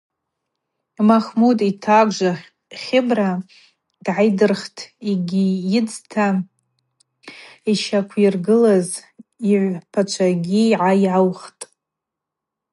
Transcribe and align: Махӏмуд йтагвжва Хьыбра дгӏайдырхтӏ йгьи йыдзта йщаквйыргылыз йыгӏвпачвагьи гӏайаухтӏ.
Махӏмуд 1.07 1.59
йтагвжва 1.69 2.33
Хьыбра 2.81 3.31
дгӏайдырхтӏ 4.03 4.83
йгьи 5.11 5.45
йыдзта 5.71 6.27
йщаквйыргылыз 7.71 8.89
йыгӏвпачвагьи 9.49 10.63
гӏайаухтӏ. 10.79 11.63